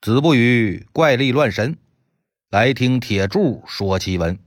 [0.00, 1.76] 子不语怪力乱神，
[2.50, 4.38] 来听铁柱说奇闻。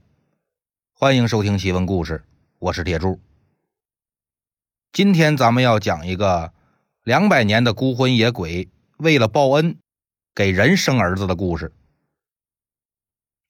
[0.94, 2.24] 欢迎收听奇闻故事，
[2.58, 3.20] 我是铁柱。
[4.92, 6.54] 今天咱们要讲一个
[7.04, 9.76] 两百年的孤魂野鬼为了报恩
[10.34, 11.74] 给人生儿子的故事。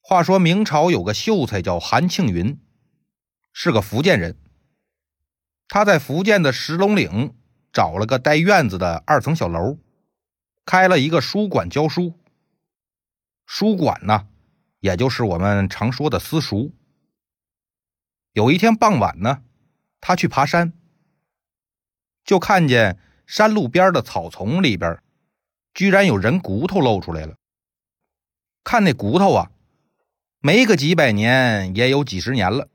[0.00, 2.58] 话说明朝有个秀才叫韩庆云，
[3.52, 4.36] 是个福建人。
[5.68, 7.32] 他在福建的石龙岭
[7.72, 9.78] 找了个带院子的二层小楼。
[10.64, 12.18] 开了一个书馆教书，
[13.46, 14.28] 书馆呢，
[14.80, 16.72] 也就是我们常说的私塾。
[18.32, 19.42] 有一天傍晚呢，
[20.00, 20.72] 他去爬山，
[22.24, 25.02] 就看见山路边的草丛里边，
[25.74, 27.36] 居然有人骨头露出来了。
[28.64, 29.50] 看那骨头啊，
[30.38, 32.68] 没个几百年，也有几十年了。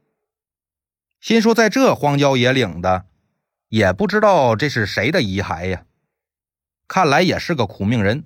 [1.22, 3.08] 心说，在这荒郊野岭的，
[3.70, 5.87] 也不知道这是谁的遗骸呀。
[6.88, 8.24] 看来也是个苦命人。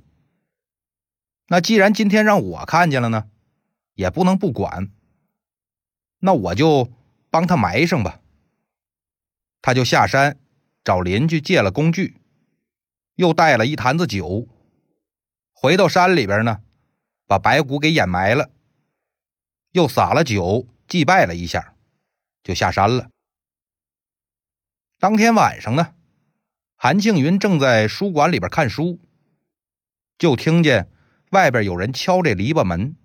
[1.48, 3.30] 那既然今天让我看见了呢，
[3.96, 4.92] 也不能不管。
[6.20, 6.92] 那我就
[7.30, 8.22] 帮他埋上吧。
[9.62, 10.40] 他就下山
[10.84, 12.22] 找邻居借了工具，
[13.16, 14.48] 又带了一坛子酒，
[15.52, 16.62] 回到山里边呢，
[17.28, 18.52] 把白骨给掩埋了，
[19.72, 21.76] 又洒了酒祭拜了一下，
[22.44, 23.10] 就下山了。
[25.00, 25.96] 当天晚上呢。
[26.84, 29.00] 韩庆云正在书馆里边看书，
[30.18, 30.90] 就听见
[31.30, 32.96] 外边有人敲这篱笆门。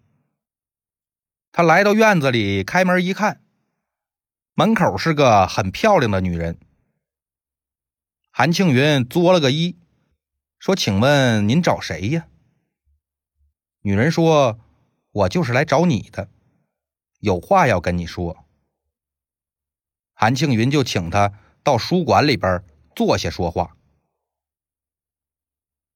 [1.52, 3.42] 他来到院子里，开门一看，
[4.54, 6.58] 门口是个很漂亮的女人。
[8.30, 9.76] 韩庆云作了个揖，
[10.58, 12.28] 说：“请问您找谁呀？”
[13.84, 14.58] 女人说
[15.12, 16.30] ：“我就是来找你的，
[17.20, 18.46] 有话要跟你说。”
[20.16, 22.64] 韩庆云就请他到书馆里边。
[22.96, 23.76] 坐下说话。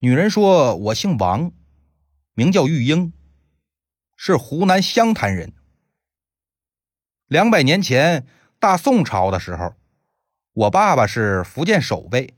[0.00, 1.50] 女人说：“我姓王，
[2.34, 3.14] 名叫玉英，
[4.16, 5.54] 是湖南湘潭人。
[7.26, 8.26] 两百年前
[8.58, 9.74] 大宋朝的时候，
[10.52, 12.34] 我爸爸是福建守备，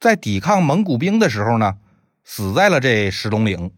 [0.00, 1.78] 在抵抗蒙古兵的时候呢，
[2.24, 3.76] 死在了这石龙岭。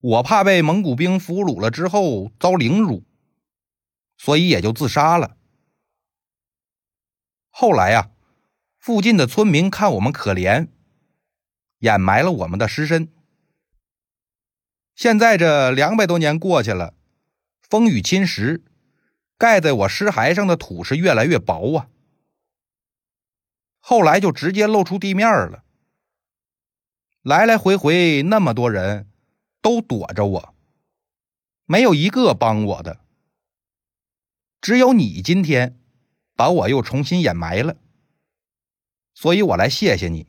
[0.00, 3.04] 我怕被蒙古兵俘虏了之后遭凌辱，
[4.18, 5.38] 所以也就自杀了。
[7.48, 8.10] 后来呀。”
[8.84, 10.68] 附近的村民看我们可怜，
[11.78, 13.10] 掩埋了我们的尸身。
[14.94, 16.92] 现在这两百多年过去了，
[17.62, 18.60] 风雨侵蚀，
[19.38, 21.88] 盖在我尸骸上的土是越来越薄啊。
[23.78, 25.64] 后来就直接露出地面了。
[27.22, 29.08] 来来回回那么多人，
[29.62, 30.54] 都躲着我，
[31.64, 33.00] 没有一个帮我的。
[34.60, 35.80] 只有你今天，
[36.36, 37.78] 把我又重新掩埋了。
[39.14, 40.26] 所以我来谢谢你。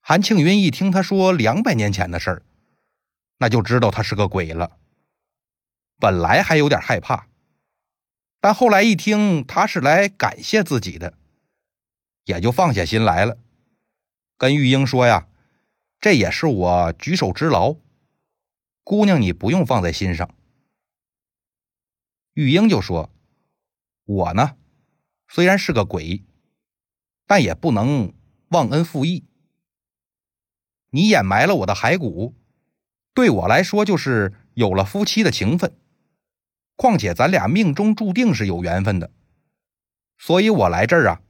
[0.00, 2.42] 韩庆云一听他说两百年前的事儿，
[3.38, 4.78] 那就知道他是个鬼了。
[6.00, 7.28] 本来还有点害怕，
[8.40, 11.16] 但后来一听他是来感谢自己的，
[12.24, 13.38] 也就放下心来了。
[14.36, 15.28] 跟玉英说呀
[16.00, 17.76] ：“这也是我举手之劳，
[18.82, 20.34] 姑娘你不用放在心上。”
[22.34, 23.10] 玉英就说
[24.04, 24.56] ：“我呢，
[25.28, 26.24] 虽然是个鬼。”
[27.26, 28.12] 但也不能
[28.48, 29.24] 忘恩负义。
[30.90, 32.34] 你掩埋了我的骸骨，
[33.14, 35.76] 对我来说就是有了夫妻的情分。
[36.76, 39.10] 况且咱俩命中注定是有缘分的，
[40.18, 41.22] 所以我来这儿啊，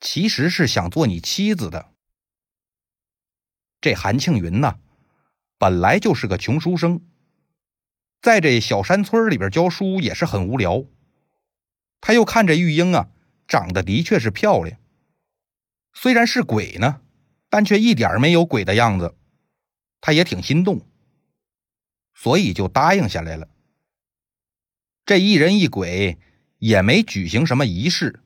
[0.00, 1.92] 其实是想做你妻子的。
[3.80, 4.78] 这韩庆云呐，
[5.58, 7.02] 本来就是个穷书生，
[8.22, 10.84] 在这小山村里边教书也是很无聊。
[12.00, 13.10] 他又看着玉英啊，
[13.46, 14.78] 长得的确是漂亮。
[15.98, 17.00] 虽然是鬼呢，
[17.48, 19.16] 但却一点没有鬼的样子，
[20.02, 20.86] 他也挺心动，
[22.12, 23.48] 所以就答应下来了。
[25.06, 26.18] 这一人一鬼
[26.58, 28.22] 也没举行什么仪式，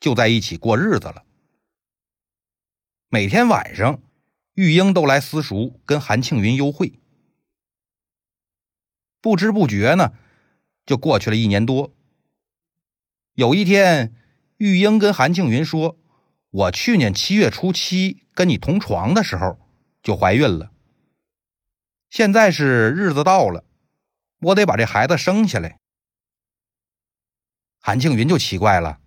[0.00, 1.24] 就在一起过日子了。
[3.08, 4.02] 每天晚上，
[4.52, 7.00] 玉英都来私塾跟韩庆云幽会。
[9.22, 10.12] 不知不觉呢，
[10.84, 11.96] 就过去了一年多。
[13.32, 14.14] 有一天，
[14.58, 15.98] 玉英跟韩庆云说。
[16.52, 19.58] 我去年七月初七跟你同床的时候
[20.02, 20.70] 就怀孕了，
[22.10, 23.64] 现在是日子到了，
[24.38, 25.78] 我得把这孩子生下来。
[27.80, 29.00] 韩庆云就奇怪了，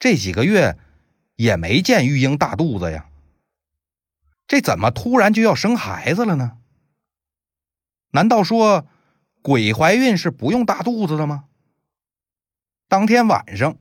[0.00, 0.76] 这几个月
[1.36, 3.08] 也没见玉英大肚子呀，
[4.48, 6.58] 这怎么突然就要生孩子了呢？
[8.10, 8.88] 难道说
[9.42, 11.44] 鬼怀孕是不用大肚子的吗？
[12.88, 13.78] 当天晚上，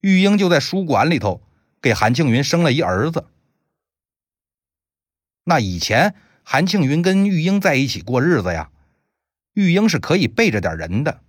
[0.00, 1.44] 玉英就在书馆里头。
[1.80, 3.26] 给韩庆云生了一儿子。
[5.44, 8.70] 那以前韩庆云跟玉英在一起过日子呀，
[9.54, 11.22] 玉英是可以背着点人的，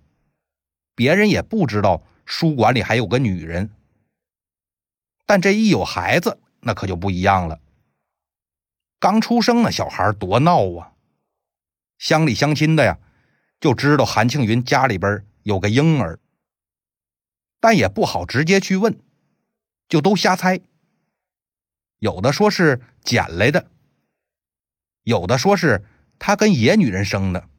[0.94, 3.70] 别人也不知道书馆里还有个女人。
[5.26, 7.60] 但这一有孩子，那可就不一样了。
[8.98, 10.92] 刚出生那小孩多闹啊，
[11.96, 12.98] 乡里乡亲的呀，
[13.60, 16.18] 就知道韩庆云家里边有个婴儿，
[17.60, 19.00] 但也不好直接去问，
[19.90, 20.60] 就都瞎猜。
[21.98, 23.70] 有的说是捡来的，
[25.02, 25.84] 有的说是
[26.18, 27.50] 他跟野女人生的，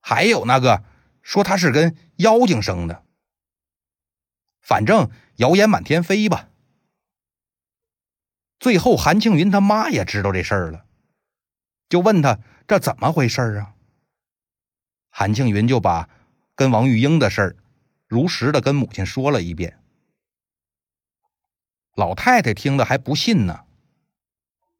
[0.00, 0.82] 还有那个
[1.22, 3.04] 说他是跟妖精生的。
[4.60, 6.48] 反正谣言满天飞吧。
[8.58, 10.86] 最后，韩庆云他妈也知道这事儿了，
[11.88, 13.74] 就问他这怎么回事啊？
[15.10, 16.08] 韩庆云就把
[16.54, 17.56] 跟王玉英的事儿
[18.08, 19.78] 如实的跟母亲说了一遍。
[21.94, 23.64] 老太太听的还不信呢，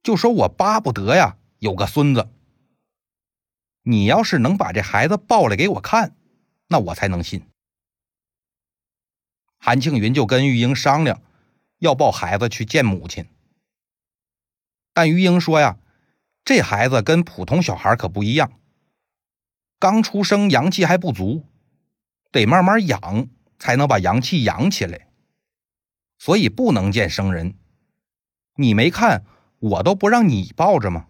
[0.02, 2.28] 就说：“我巴不得呀有个孙子。
[3.82, 6.16] 你要是能把这孩子抱来给我看，
[6.68, 7.46] 那我才能信。”
[9.58, 11.22] 韩庆云就跟玉英商量，
[11.78, 13.26] 要抱孩子去见母亲。
[14.92, 15.78] 但玉英说呀，
[16.44, 18.58] 这孩子跟普通小孩可不一样，
[19.78, 21.46] 刚出生阳气还不足，
[22.32, 23.28] 得慢慢养
[23.58, 25.08] 才能把阳气养起来，
[26.24, 27.54] 所以不能见生人。
[28.56, 29.26] 你没看
[29.58, 31.06] 我都不让你抱着吗？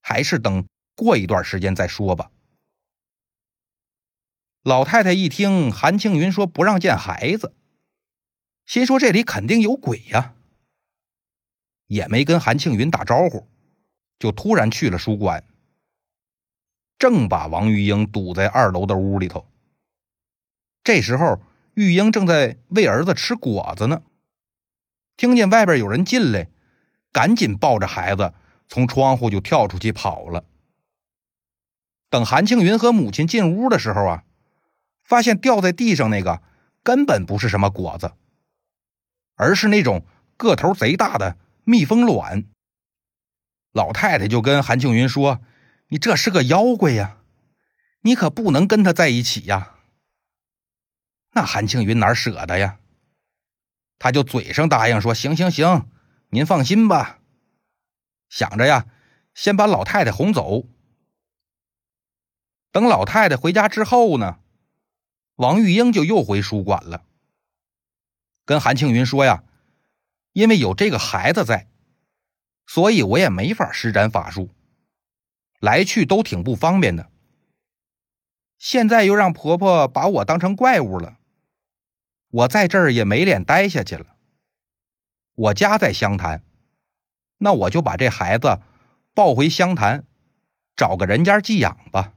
[0.00, 0.66] 还是等
[0.96, 2.32] 过一段时间再说吧。
[4.64, 7.54] 老太太一听韩庆云说不让见孩子，
[8.66, 10.34] 心说这里肯定有鬼呀，
[11.86, 13.46] 也没跟韩庆云打招呼，
[14.18, 15.44] 就突然去了书馆，
[16.98, 19.46] 正把王玉英堵在二楼的屋里头。
[20.82, 21.40] 这时候，
[21.78, 24.02] 玉英正在喂儿子吃果子呢，
[25.16, 26.48] 听见外边有人进来，
[27.12, 28.34] 赶紧抱着孩子
[28.66, 30.42] 从窗户就跳出去跑了。
[32.10, 34.24] 等韩庆云和母亲进屋的时候啊。
[35.04, 36.42] 发现掉在地上那个
[36.82, 38.12] 根本不是什么果子，
[39.36, 40.04] 而是那种
[40.36, 42.44] 个头贼大的蜜蜂卵。
[43.72, 45.40] 老太太就跟韩庆云说
[45.88, 47.16] ：“你这是个妖怪呀，
[48.02, 49.76] 你可不能跟他在一起呀。”
[51.38, 52.80] 那韩庆云哪舍得呀？
[54.00, 55.88] 他就嘴上答应说：“行行行，
[56.30, 57.20] 您放心吧。”
[58.28, 58.86] 想着呀，
[59.34, 60.64] 先把老太太哄走。
[62.72, 64.40] 等老太太回家之后呢？
[65.36, 67.04] 王玉英就又回书馆了，
[68.44, 69.44] 跟韩庆云说呀
[70.34, 71.68] ：“因为有这个孩子在，
[72.66, 74.50] 所以我也没法施展法术，
[75.60, 77.12] 来去都挺不方便的。
[78.58, 81.17] 现在又让婆婆把我当成怪物了，
[82.30, 84.16] 我在这儿也没脸待下去了。
[85.34, 86.42] 我家在湘潭，
[87.38, 88.60] 那我就把这孩子
[89.14, 90.04] 抱回湘潭，
[90.76, 92.12] 找个人家寄养吧。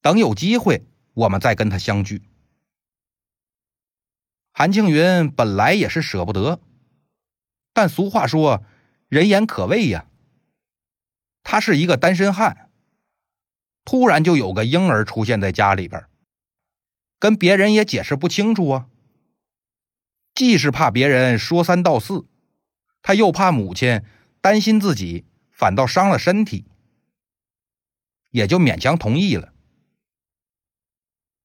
[0.00, 2.22] 等有机会。”我们再跟他相聚。
[4.52, 6.60] 韩庆云本来也是舍不得，
[7.74, 8.64] 但俗话说
[9.10, 10.06] “人言可畏”呀。
[11.42, 12.70] 他是一个单身汉，
[13.84, 16.06] 突然就有个婴儿出现在家里边，
[17.20, 18.88] 跟别人也解释不清楚啊。
[20.34, 22.26] 既是怕别人说三道四，
[23.02, 24.02] 他又怕母亲
[24.40, 26.64] 担心自己反倒伤了身体，
[28.30, 29.52] 也就勉强同意了。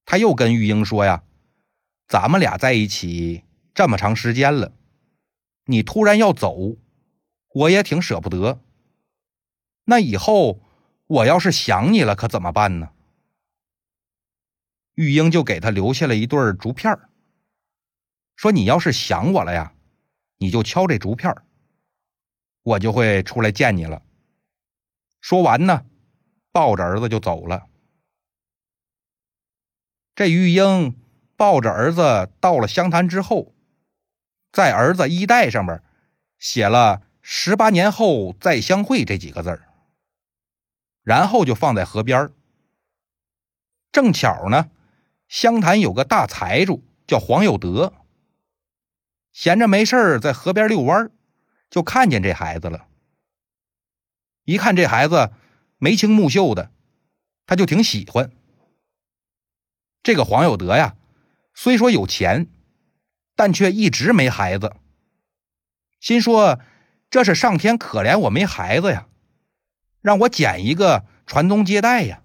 [0.06, 1.24] 他又跟玉英说：“呀，
[2.08, 4.72] 咱们俩在一起这么长时间了，
[5.66, 6.76] 你突然要走，
[7.52, 8.62] 我也挺舍不得。
[9.84, 10.62] 那以后
[11.06, 12.90] 我要是想你了，可怎么办呢？”
[14.96, 16.98] 玉英就给他留下了一对竹片
[18.34, 19.72] 说：“你要是想我了呀，
[20.38, 21.34] 你就敲这竹片
[22.62, 24.02] 我就会出来见你了。”
[25.20, 25.84] 说完呢，
[26.50, 27.66] 抱着儿子就走了。
[30.14, 30.98] 这玉英
[31.36, 33.54] 抱着儿子到了湘潭之后，
[34.50, 35.82] 在儿子衣带上面
[36.38, 39.60] 写了“十八年后再相会”这几个字
[41.02, 42.30] 然后就放在河边
[43.92, 44.70] 正巧呢，
[45.28, 47.92] 湘潭有个大财主叫黄有德，
[49.32, 51.10] 闲着没事在河边遛弯
[51.68, 52.86] 就看见这孩子了。
[54.44, 55.32] 一看这孩子
[55.78, 56.70] 眉清目秀的，
[57.46, 58.30] 他就挺喜欢。
[60.02, 60.96] 这个黄有德呀，
[61.52, 62.46] 虽说有钱，
[63.34, 64.76] 但却一直没孩子。
[65.98, 66.60] 心说
[67.10, 69.08] 这是上天可怜我没孩子呀，
[70.00, 72.22] 让我捡一个传宗接代呀。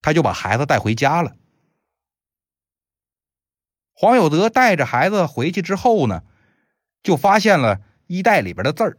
[0.00, 1.36] 他就把孩子带回家了。
[4.00, 6.24] 黄有德带着孩子回去之后呢，
[7.02, 8.96] 就发现了衣袋里边的字儿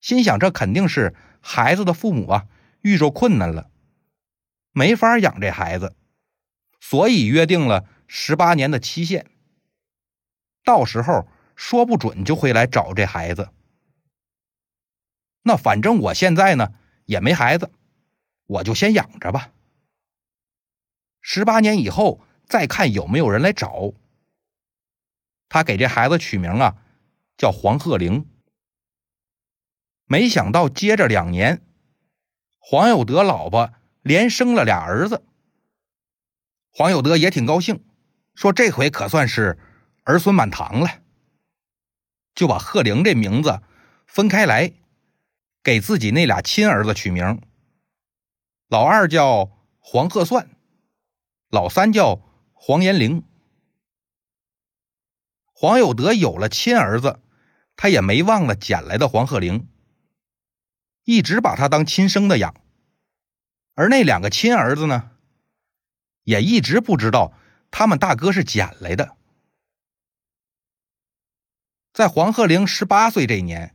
[0.00, 2.48] 心想这肯定是孩子的父母啊
[2.80, 3.70] 遇着困难了，
[4.72, 5.94] 没法养这孩子，
[6.80, 9.30] 所以约定了十八年的期限。
[10.64, 13.50] 到时候说不准就会来找这孩子。
[15.42, 16.74] 那反正我现在呢
[17.04, 17.70] 也没孩子，
[18.46, 19.52] 我就先养着吧。
[21.20, 23.92] 十八年以后再看有没有人来找。
[25.48, 26.76] 他给这孩子取名啊，
[27.38, 28.28] 叫黄鹤龄。
[30.04, 31.62] 没想到接着两年，
[32.58, 35.24] 黄有德老婆连生了俩儿子。
[36.72, 37.84] 黄有德也挺高兴，
[38.34, 39.56] 说这回可算是
[40.02, 41.02] 儿孙满堂了，
[42.34, 43.60] 就把鹤龄这名字
[44.06, 44.72] 分开来，
[45.62, 47.40] 给自己那俩亲儿子取名。
[48.68, 50.50] 老二叫黄鹤算，
[51.48, 52.20] 老三叫
[52.62, 53.24] 黄延龄。
[55.54, 57.22] 黄有德有了亲儿子，
[57.74, 59.66] 他也没忘了捡来的黄鹤龄，
[61.04, 62.54] 一直把他当亲生的养。
[63.72, 65.12] 而那两个亲儿子呢，
[66.24, 67.32] 也一直不知道
[67.70, 69.16] 他们大哥是捡来的。
[71.94, 73.74] 在黄鹤龄十八岁这年，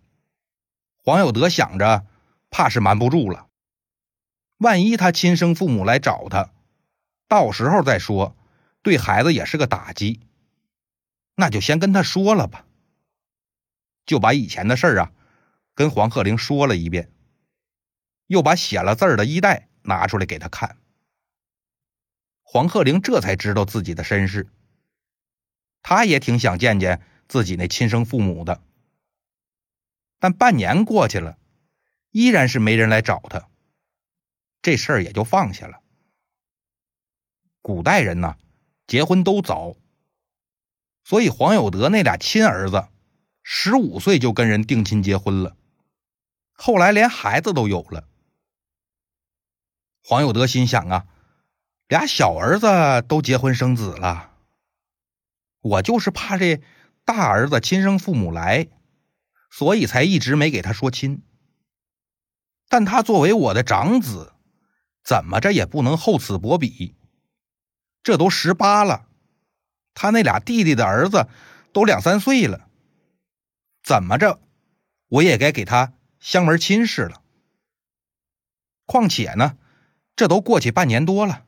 [0.95, 2.05] 黄有德想着，
[2.51, 3.49] 怕是瞒不住了，
[4.57, 6.51] 万一他亲生父母来找他，
[7.27, 8.37] 到时候再说，
[8.85, 10.19] 对孩子也是个打击。
[11.33, 12.67] 那就先跟他说了吧，
[14.05, 15.11] 就把以前的事儿啊
[15.73, 17.11] 跟黄鹤龄说了一遍，
[18.27, 20.77] 又把写了字儿的衣袋拿出来给他看。
[22.43, 24.47] 黄鹤龄这才知道自己的身世，
[25.81, 28.61] 他也挺想见见自己那亲生父母的，
[30.19, 31.39] 但半年过去了，
[32.11, 33.49] 依然是没人来找他，
[34.61, 35.81] 这事儿也就放下了。
[37.63, 38.37] 古代人呢，
[38.87, 39.75] 结婚都早。
[41.03, 42.87] 所以黄有德那俩亲儿子，
[43.43, 45.55] 十五岁就跟人定亲结婚了，
[46.53, 48.07] 后来连孩子都有了。
[50.03, 51.05] 黄有德心想啊，
[51.87, 54.31] 俩小儿子都结婚生子了，
[55.61, 56.61] 我就是怕这
[57.03, 58.67] 大儿子亲生父母来，
[59.51, 61.21] 所以才一直没给他说亲。
[62.67, 64.33] 但他作为我的长子，
[65.03, 66.95] 怎么着也不能厚此薄彼，
[68.05, 69.07] 这都十八了。
[69.95, 71.27] 他那俩弟弟的儿子
[71.73, 72.69] 都两三岁了，
[73.81, 74.39] 怎么着，
[75.07, 77.23] 我也该给他相门亲事了。
[78.85, 79.57] 况且呢，
[80.15, 81.45] 这都过去半年多了，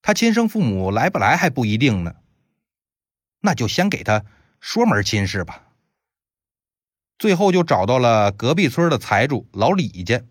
[0.00, 2.14] 他亲生父母来不来还不一定呢。
[3.40, 4.24] 那就先给他
[4.60, 5.72] 说门亲事吧。
[7.18, 10.22] 最后就找到了隔壁村的财主老李家，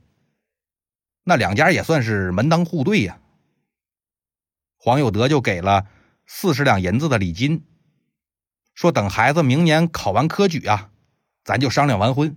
[1.26, 3.21] 那两家也算是门当户对呀。
[4.84, 5.86] 黄有德就给了。
[6.26, 7.64] 四十两银子的礼金，
[8.74, 10.90] 说等孩子明年考完科举啊，
[11.44, 12.36] 咱就商量完婚。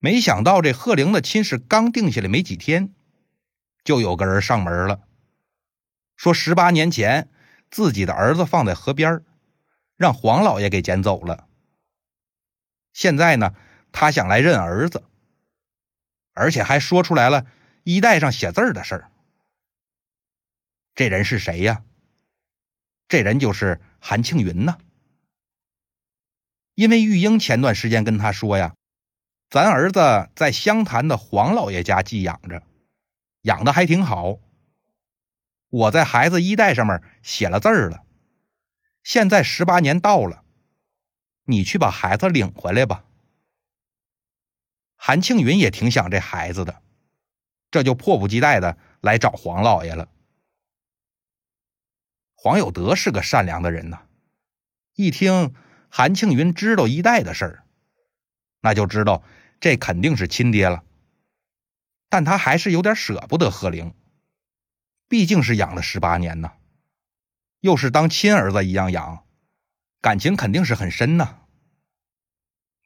[0.00, 2.92] 没想到这贺玲的亲事刚定下来没几天，
[3.84, 5.06] 就有个人上门了，
[6.14, 7.30] 说十八年前
[7.70, 9.24] 自己的儿子放在河边
[9.96, 11.48] 让黄老爷给捡走了。
[12.92, 13.54] 现在呢，
[13.92, 15.04] 他想来认儿子，
[16.34, 17.46] 而且还说出来了
[17.84, 19.10] 衣带上写字的事儿。
[20.94, 21.82] 这人是谁呀？
[23.08, 24.78] 这人就是韩庆云呐。
[26.74, 28.74] 因为玉英前段时间跟他说呀，
[29.50, 32.62] 咱儿子在湘潭的黄老爷家寄养着，
[33.42, 34.38] 养的还挺好。
[35.68, 38.04] 我在孩子衣带上面写了字儿了，
[39.02, 40.44] 现在十八年到了，
[41.44, 43.04] 你去把孩子领回来吧。
[44.96, 46.82] 韩庆云也挺想这孩子的，
[47.70, 50.08] 这就迫不及待的来找黄老爷了。
[52.44, 54.02] 黄有德是个善良的人呐，
[54.94, 55.54] 一听
[55.88, 57.64] 韩庆云知道一代的事儿，
[58.60, 59.24] 那就知道
[59.60, 60.84] 这肯定是亲爹了。
[62.10, 63.94] 但他还是有点舍不得贺玲，
[65.08, 66.52] 毕竟是养了十八年呢，
[67.60, 69.24] 又是当亲儿子一样养，
[70.02, 71.38] 感情肯定是很深呐。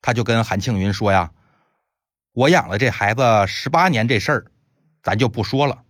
[0.00, 1.32] 他就跟韩庆云说呀
[2.30, 4.52] ：“我养了这孩子十八年，这事儿
[5.02, 5.84] 咱就不说了，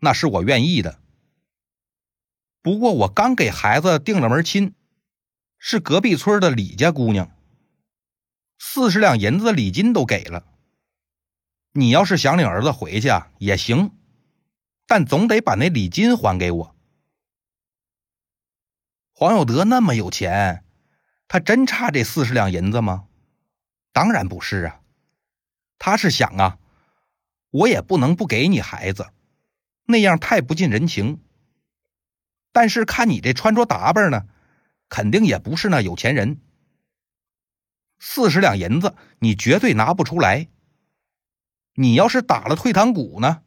[0.00, 1.00] 那是我愿意的。”
[2.64, 4.74] 不过我刚给孩子定了门亲，
[5.58, 7.30] 是隔壁村的李家姑娘，
[8.58, 10.46] 四十两银子礼金都给了。
[11.72, 13.90] 你要是想领儿子回去，也行，
[14.86, 16.74] 但总得把那礼金还给我。
[19.12, 20.64] 黄有德那么有钱，
[21.28, 23.08] 他真差这四十两银子吗？
[23.92, 24.80] 当然不是啊，
[25.78, 26.58] 他是想啊，
[27.50, 29.10] 我也不能不给你孩子，
[29.84, 31.20] 那样太不近人情。
[32.54, 34.28] 但是看你这穿着打扮呢，
[34.88, 36.40] 肯定也不是那有钱人。
[37.98, 40.46] 四十两银子你绝对拿不出来。
[41.74, 43.42] 你要是打了退堂鼓呢，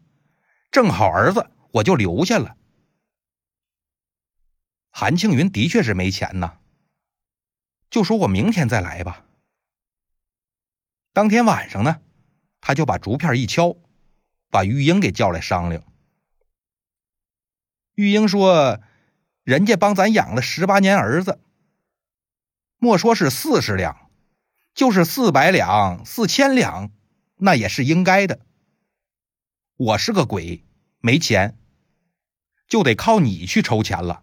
[0.72, 2.58] 正好儿子我就留下了。
[4.90, 6.58] 韩庆云的确是没钱呐，
[7.90, 9.26] 就说我明天再来吧。
[11.14, 12.02] 当天晚上呢，
[12.60, 13.78] 他就把竹片一敲，
[14.50, 15.82] 把玉英给叫来商量。
[17.96, 18.82] 玉英说
[19.48, 21.40] ：“人家帮咱养了十八年儿子，
[22.80, 24.10] 莫说是四十两，
[24.74, 26.92] 就是四百两、四千两。”
[27.40, 28.42] 那也是应该的。
[29.78, 30.66] 我是个鬼，
[31.00, 31.58] 没钱，
[32.68, 34.22] 就得靠你去筹钱了。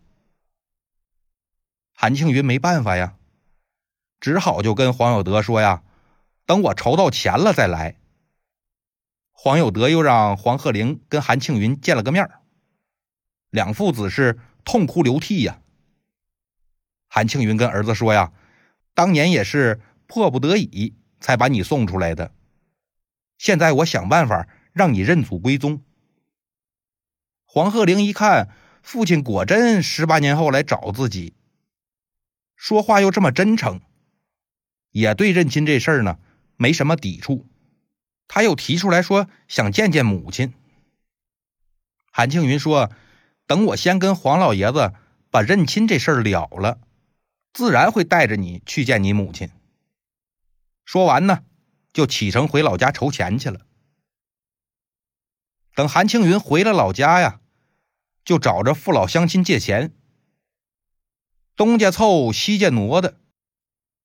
[1.94, 3.16] 韩庆云没办法呀，
[4.20, 5.82] 只好就跟黄有德说呀
[6.44, 7.96] ：“等我筹到钱了再来。”
[9.32, 12.30] 黄有德又让黄鹤龄跟韩庆云见了个面
[13.48, 15.60] 两父子是痛哭流涕呀。
[17.08, 18.32] 韩庆云跟儿子说呀
[18.94, 22.32] ：“当年也是迫不得已才把你送出来的。”
[23.38, 25.82] 现在我想办法让你认祖归宗。
[27.44, 28.50] 黄鹤龄一看
[28.82, 31.34] 父亲果真十八年后来找自己，
[32.56, 33.80] 说话又这么真诚，
[34.90, 36.18] 也对认亲这事儿呢
[36.56, 37.46] 没什么抵触。
[38.26, 40.54] 他又提出来说想见见母亲。
[42.10, 42.90] 韩庆云说
[43.46, 44.92] ：“等我先跟黄老爷子
[45.30, 46.80] 把认亲这事儿了了，
[47.52, 49.50] 自然会带着你去见你母亲。”
[50.84, 51.44] 说完呢。
[51.94, 53.60] 就启程回老家筹钱去了。
[55.76, 57.40] 等韩青云回了老家呀，
[58.24, 59.94] 就找着父老乡亲借钱。
[61.54, 63.20] 东家凑，西家挪的，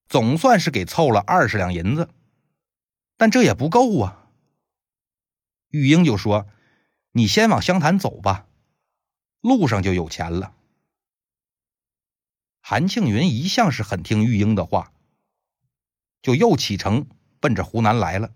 [0.08, 2.10] 总算是给凑了二十两银子，
[3.16, 4.30] 但这也不够啊。
[5.70, 6.46] 玉英就说
[7.10, 8.46] ：“你先往湘潭走吧，
[9.40, 10.54] 路上就有钱了。”
[12.60, 14.92] 韩庆云一向是很听玉英的话，
[16.22, 17.06] 就又启程。
[17.42, 18.34] 奔着湖南来了。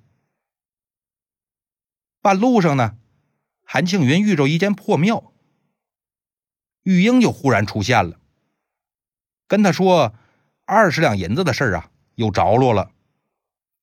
[2.23, 2.97] 半路上呢，
[3.63, 5.31] 韩庆云遇着一间破庙，
[6.85, 8.19] 玉英就忽然出现了，
[9.47, 10.15] 跟他说
[10.65, 12.93] ：“二十两银子的事儿啊，有着落了，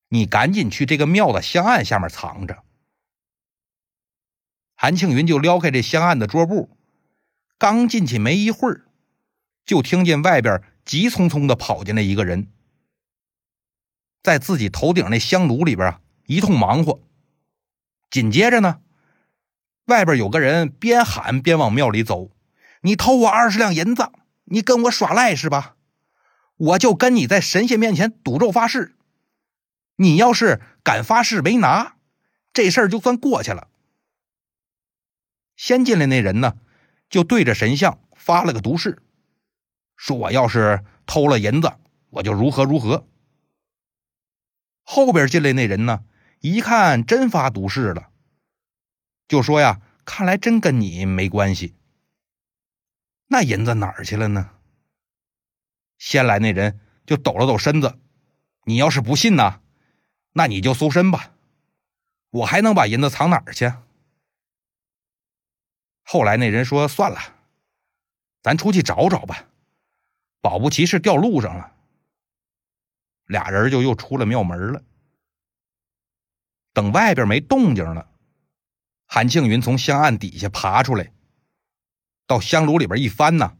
[0.07, 2.63] 你赶紧去这个庙的香案下面藏着。”
[4.73, 6.75] 韩庆云就撩开这香案的桌布，
[7.61, 8.87] 刚进去没一会儿，
[9.67, 12.47] 就听见外边急匆匆的跑进来一个人。
[14.23, 16.99] 在自己头顶那香炉里边啊，一通忙活。
[18.09, 18.81] 紧接着呢，
[19.85, 22.31] 外边有个人边喊边往庙里走
[22.81, 24.09] ：“你偷我二十两银子，
[24.45, 25.75] 你跟我耍赖是吧？
[26.57, 28.95] 我就跟你在神仙面前赌咒发誓，
[29.97, 31.95] 你要是敢发誓没拿，
[32.51, 33.67] 这事儿就算过去了。”
[35.55, 36.55] 先进来那人呢，
[37.11, 39.03] 就对着神像发了个毒誓，
[39.95, 41.71] 说我要是偷了银子，
[42.09, 43.05] 我就如何如何。
[44.83, 46.03] 后边进来那人呢？
[46.39, 48.09] 一看真发毒誓了，
[49.27, 51.75] 就说呀：“看来真跟你没关系。
[53.27, 54.49] 那银子哪儿去了呢？”
[55.99, 57.99] 先来那人就抖了抖身子
[58.65, 59.61] ：“你要是不信呐，
[60.33, 61.33] 那你就搜身吧，
[62.31, 63.71] 我还能把银子藏哪儿去？”
[66.11, 67.21] 后来那人说：“算了，
[68.41, 69.47] 咱出去找找吧，
[70.41, 71.73] 保不齐是掉路上了。”
[73.27, 74.83] 俩人就又出了庙门了。
[76.73, 78.11] 等外边没动静了，
[79.05, 81.13] 韩庆云从香案底下爬出来，
[82.27, 83.57] 到香炉里边一翻呢，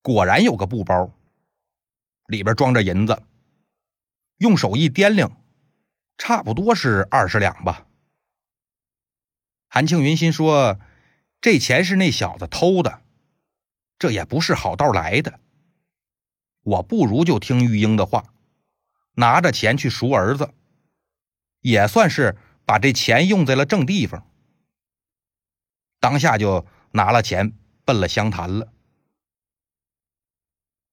[0.00, 1.12] 果然有个布包，
[2.28, 3.22] 里边装着银子。
[4.38, 5.38] 用手一掂量，
[6.16, 7.86] 差不多是二十两吧。
[9.68, 10.80] 韩庆云心说
[11.40, 13.02] ：“这钱是那小子偷的，
[13.98, 15.40] 这也不是好道来的。
[16.62, 18.32] 我不如就听玉英的话。”
[19.18, 20.54] 拿着钱去赎儿子，
[21.62, 24.30] 也算是把这钱用在了正地方。
[25.98, 27.52] 当下就拿了钱
[27.84, 28.72] 奔了湘潭了。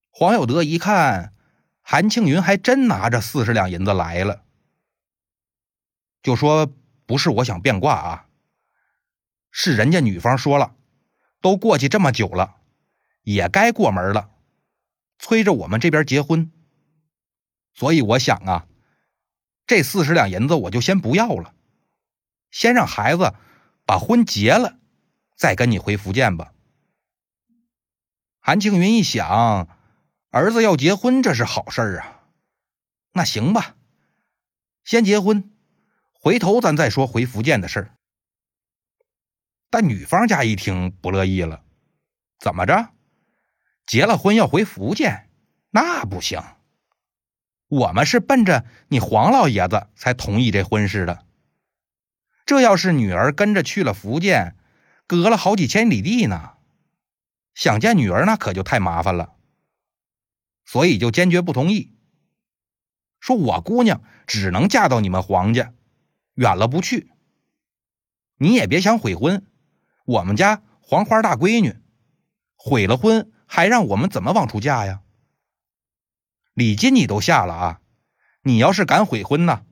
[0.09, 1.35] 黄有德一看，
[1.83, 4.43] 韩庆云还真拿着四十两银子来了，
[6.23, 6.73] 就说
[7.05, 8.27] ：“不是我想变卦啊，
[9.57, 10.75] 是人家女方说了，
[11.39, 12.57] 都过去这么久了，
[13.21, 14.29] 也该过门了，
[15.17, 16.51] 催着我们这边结婚。”
[17.73, 18.67] 所以我想啊，
[19.65, 21.53] 这四十两银子我就先不要了，
[22.51, 23.33] 先让孩子
[23.85, 24.77] 把婚结了，
[25.37, 26.51] 再跟你回福建吧。
[28.41, 29.69] 韩庆云一想，
[30.31, 32.27] 儿子要结婚，这是好事啊。
[33.13, 33.77] 那行吧，
[34.83, 35.49] 先结婚，
[36.11, 37.95] 回头咱再说回福建的事儿。
[39.77, 41.61] 但女方家一听不乐意了，
[42.39, 42.91] 怎么着？
[43.85, 45.29] 结了婚要回福建？
[45.69, 46.41] 那不行。
[47.67, 51.25] 我们是奔着你黄老爷子才同意这婚事的。
[52.45, 54.55] 这要是女儿跟着去了福建，
[55.07, 56.53] 隔了好几千里地呢，
[57.53, 59.35] 想见女儿那可就太麻烦了。
[60.63, 61.91] 所以就坚决不同意，
[63.19, 65.73] 说我姑娘只能嫁到你们黄家，
[66.35, 67.11] 远了不去。
[68.37, 69.45] 你也别想悔婚，
[70.05, 71.81] 我们家黄花大闺女，
[72.55, 75.01] 悔了婚还让我们怎么往出嫁呀？
[76.53, 77.81] 礼金你都下了啊，
[78.43, 79.65] 你要是敢悔婚呢，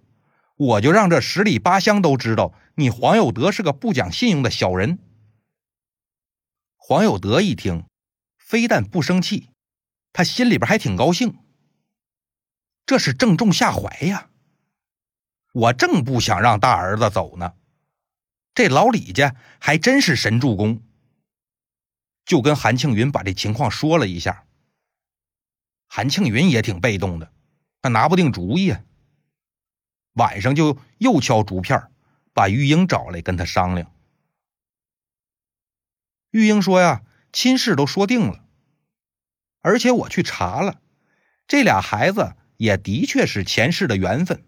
[0.57, 4.97] 我就让这十里八乡都知道你黄有德是个不讲信用的小人。
[6.75, 7.85] 黄有德一听，
[8.37, 9.49] 非但不生气。
[10.11, 11.39] 他心里边还挺高兴，
[12.85, 14.29] 这是正中下怀呀！
[15.53, 17.53] 我正不想让大儿子走呢，
[18.53, 20.81] 这老李家还真是神助攻。
[22.25, 24.45] 就跟韩庆云把这情况说了一下，
[25.87, 27.33] 韩庆云也挺被动的，
[27.81, 28.83] 他拿不定主意啊。
[30.13, 31.91] 晚上就又敲竹片，
[32.31, 33.91] 把玉英找来跟他商量。
[36.31, 38.45] 玉英说呀，亲事都说定了。
[39.61, 40.81] 而且我去查了，
[41.47, 44.45] 这俩孩子也的确是前世的缘分。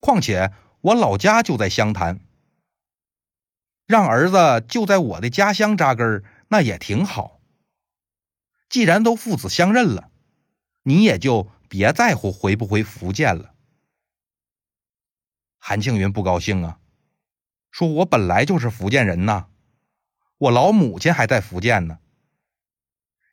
[0.00, 2.20] 况且我老家就在湘潭，
[3.86, 7.40] 让儿子就在我的家乡扎根那也挺好。
[8.68, 10.10] 既然都父子相认了，
[10.82, 13.54] 你也就别在乎回不回福建了。
[15.58, 16.78] 韩庆云不高兴啊，
[17.70, 19.46] 说我本来就是福建人呐，
[20.38, 21.98] 我老母亲还在福建呢。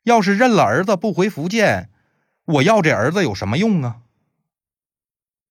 [0.04, 1.90] 要是认了儿子不回福建，
[2.46, 4.02] 我要这儿子有什么用啊？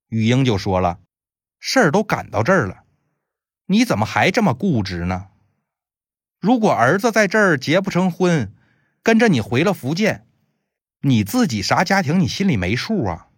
[0.09, 1.01] 玉英就说了
[1.59, 2.82] ：“事儿都赶到这儿了，
[3.67, 5.29] 你怎么还这么固执呢？
[6.41, 8.55] 如果儿子在这儿结不成婚，
[9.03, 10.27] 跟着你回了福建，
[11.01, 13.29] 你自己啥家庭你心里没数啊？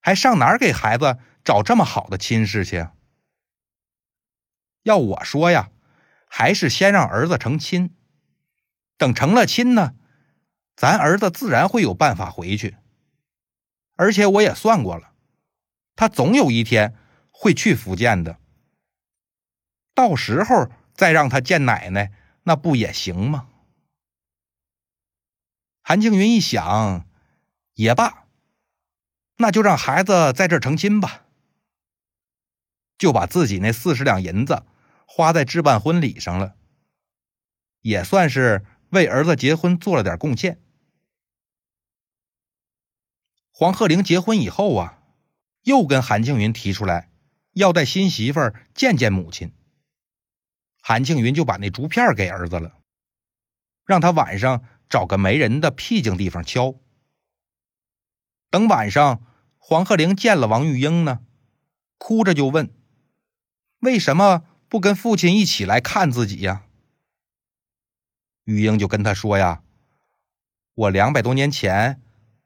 [0.00, 2.88] 还上哪儿给孩子找这么好的亲事去？
[4.82, 5.70] 要我说呀，
[6.26, 7.94] 还是先让儿子成亲，
[8.96, 9.94] 等成了亲呢。”
[10.76, 12.76] 咱儿子自然会有办法回去，
[13.94, 15.14] 而且我也算过了，
[15.96, 16.94] 他总有一天
[17.30, 18.38] 会去福建的。
[19.96, 23.48] 到时候再让他见奶奶，那不也行吗？
[25.80, 27.08] 韩庆云一想，
[27.72, 28.26] 也罢，
[29.36, 31.24] 那就让孩子在这成亲吧，
[32.98, 34.64] 就把自己那四十两银子
[35.06, 36.56] 花在置办婚礼上了，
[37.80, 40.60] 也算是为儿子结婚做了点贡献。
[43.50, 44.98] 黄鹤龄结婚以后啊，
[45.62, 47.10] 又跟韩庆云提出来
[47.54, 49.55] 要带新媳妇见见母亲。
[50.88, 52.78] 韩庆云就把那竹片给儿子了，
[53.84, 56.76] 让他晚上找个没人的僻静地方敲。
[58.50, 59.20] 等晚上，
[59.58, 61.22] 黄鹤龄见了王玉英呢，
[61.98, 62.72] 哭着就问
[63.82, 66.62] ：“为什么不跟父亲一起来看自己呀？”
[68.46, 69.64] 玉英就跟他说：“呀，
[70.74, 72.00] 我两百多年前。”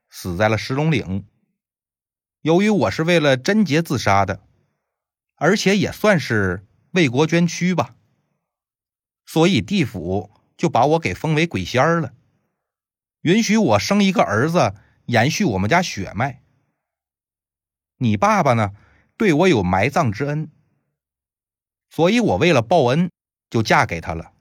[0.08, 1.26] 死在了石龙岭。
[2.40, 4.42] 由于我是为了贞洁自杀的，
[5.34, 7.94] 而且也算是为国捐躯吧，
[9.32, 12.12] 所以地府就把我给封为鬼仙儿了，
[13.20, 14.74] 允许我生一个儿子，
[15.06, 16.42] 延续我们家血脉。
[17.98, 18.74] 你爸爸呢，
[19.16, 20.50] 对我有埋葬之恩，
[21.90, 23.08] 所以我为了报恩，
[23.48, 24.32] 就嫁给他了，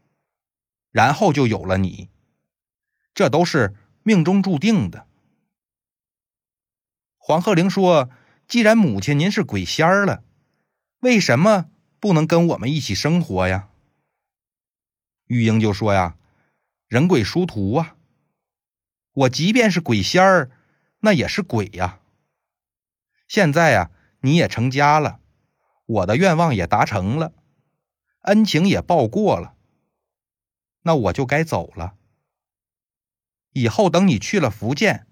[0.90, 2.10] 然后就有了你，
[3.14, 5.06] 这都是命中注定的。
[7.20, 8.10] 黄鹤龄说
[8.50, 10.24] ：“既然母亲您是鬼仙儿了，
[11.02, 13.69] 为什么不能跟我们一起生活呀？”
[15.30, 16.18] 玉英就说：“呀，
[16.88, 17.96] 人鬼殊途啊！
[19.14, 20.52] 我即便是鬼仙儿，
[21.02, 22.00] 那也是鬼呀。
[23.28, 25.20] 现在呀，你也成家了，
[25.86, 27.34] 我的愿望也达成了，
[28.22, 29.56] 恩情也报过了，
[30.82, 31.96] 那我就该走了。
[33.52, 35.06] 以后等你去了福建，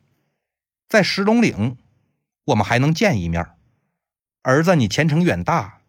[0.89, 1.77] 在石龙岭。”
[2.47, 3.45] 我们还能见一面，
[4.41, 5.81] 儿子，你前程远大，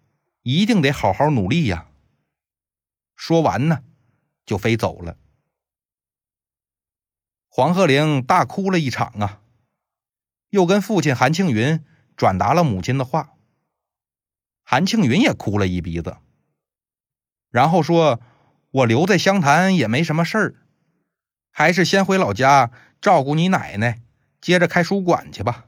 [0.43, 1.87] 一定得好好努力呀。
[3.15, 3.85] 说完呢，
[4.49, 5.19] 就飞走了。
[7.51, 9.43] 黄鹤龄大哭了一场啊，
[10.49, 11.85] 又跟父亲韩庆云
[12.17, 13.35] 转达了母亲的话。
[14.63, 16.17] 韩庆云也哭了一鼻子，
[17.51, 18.23] 然后说
[18.71, 20.55] ：“我留在湘潭也没什么事儿，
[21.51, 22.71] 还是先回老家
[23.03, 24.01] 照顾你奶奶，
[24.41, 25.67] 接着开书馆去吧。”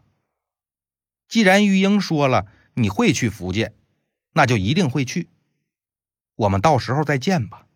[1.29, 3.75] 既然玉英说了你会去福建，
[4.33, 5.29] 那就一定会去。
[6.35, 7.67] 我们到时候再见吧。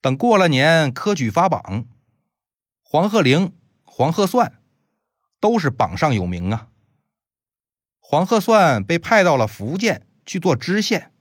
[0.00, 1.86] 等过了年，科举发榜，
[2.82, 3.52] 黄鹤龄、
[3.84, 4.62] 黄鹤算
[5.40, 6.68] 都是榜上有名啊。
[7.98, 11.12] 黄鹤算被派到了福建去做知县，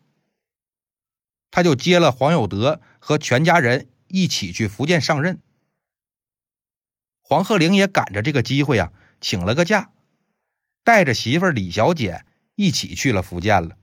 [1.50, 5.42] 他就接了黄有德和全家人一起去福建上任。
[7.20, 9.92] 黄鹤龄也赶着这个机会啊，请了个假，
[10.84, 12.24] 带着媳妇李小姐
[12.56, 13.76] 一起去了福建了。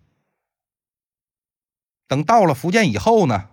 [2.06, 3.50] 等到了福建以后呢，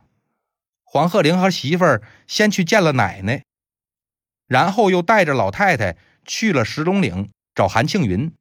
[0.93, 3.45] 黄鹤龄和媳妇儿先去见了奶奶，
[4.45, 8.35] 然后又带着老太太去了石龙岭找韩庆云。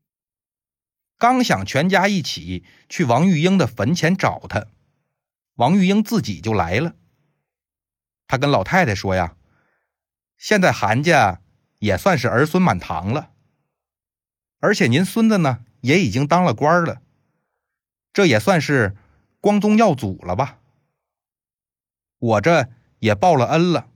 [1.16, 4.66] 刚想全家一起去王玉英的坟前找他，
[5.54, 6.96] 王玉英自己就来了。
[8.26, 9.36] 他跟老太太说呀
[10.36, 11.42] ：“现在韩家
[11.78, 13.30] 也算是儿孙满堂了，
[14.58, 17.00] 而且您孙子呢也已经当了官了，
[18.12, 18.96] 这也算是
[19.40, 20.56] 光宗耀祖了吧？
[22.20, 22.68] 我这
[23.00, 23.88] 也报了恩了。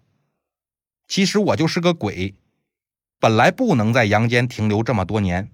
[1.06, 2.34] 其实我就是个鬼，
[3.20, 5.52] 本来不能在阳间停留这么多年。”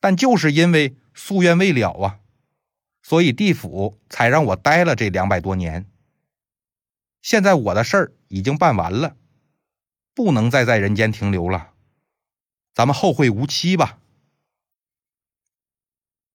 [0.00, 2.20] 但就是因为夙愿未了啊，
[3.02, 5.90] 所以地府才让我待了这两百多年。
[7.20, 9.16] 现在我的事儿已经办完了，
[10.14, 11.72] 不能再在人间停留了，
[12.72, 13.98] 咱们后会无期吧。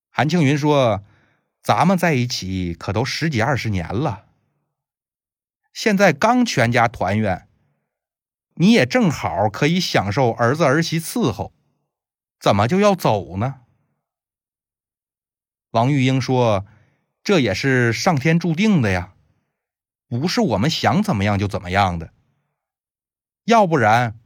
[0.10, 1.02] 韩庆云说
[1.64, 4.23] ：“咱们在一起可都十几二十年了，
[5.74, 7.50] 现在刚全家团圆，
[8.54, 11.54] 你也正好可以享受儿子儿媳伺候。”
[12.40, 13.62] 怎么就要走呢？
[15.72, 16.66] 王玉英说
[17.24, 19.14] ：“这也是上天注定的呀，
[20.10, 22.14] 不是我们想怎么样就怎么样的。
[23.46, 24.20] 要不然，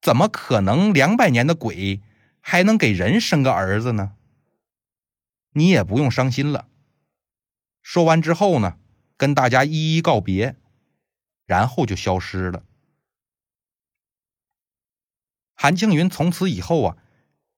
[0.00, 2.02] 怎么可能两百年的鬼
[2.40, 4.16] 还能给人生个儿子呢？
[5.52, 6.66] 你也不用伤心了。”
[7.80, 8.76] 说完之后呢，
[9.16, 10.56] 跟大家一一告别，
[11.46, 12.64] 然后就消失了。
[15.54, 16.96] 韩庆云从此以后啊。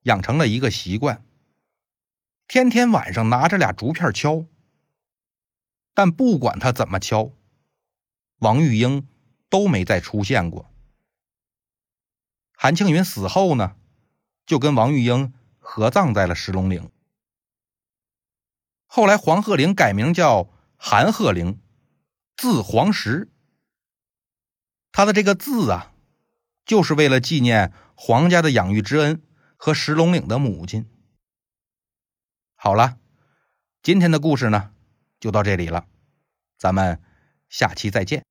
[0.05, 1.25] 养成了一个习惯，
[2.47, 4.45] 天天晚上拿着俩竹片敲。
[5.95, 7.33] 但不管他怎么敲，
[8.37, 9.09] 王玉英
[9.49, 10.71] 都没再出现过。
[12.53, 13.77] 韩庆云死后呢，
[14.45, 16.91] 就跟王玉英合葬在了石龙岭。
[18.85, 21.59] 后来黄鹤龄改名叫韩鹤龄，
[22.37, 23.33] 字黄石。
[24.97, 25.91] 他的这个字啊，
[26.65, 29.21] 就是为了纪念皇家的养育之恩。
[29.57, 30.85] 和石龙岭的母亲。
[32.55, 32.99] 好了，
[33.83, 34.73] 今天的故事呢，
[35.19, 35.87] 就到这里了，
[36.59, 37.01] 咱们
[37.49, 38.27] 下期再见。